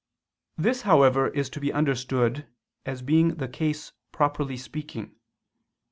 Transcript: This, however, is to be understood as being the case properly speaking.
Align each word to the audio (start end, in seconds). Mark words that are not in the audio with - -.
This, 0.57 0.81
however, 0.81 1.27
is 1.27 1.47
to 1.51 1.59
be 1.59 1.71
understood 1.71 2.47
as 2.87 3.03
being 3.03 3.35
the 3.35 3.47
case 3.47 3.91
properly 4.11 4.57
speaking. 4.57 5.15